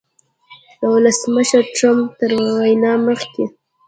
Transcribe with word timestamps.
د 0.79 0.81
ولسمشر 0.93 1.63
ټرمپ 1.75 2.07
تر 2.19 2.31
وینا 2.57 2.93
مخکې 3.07 3.45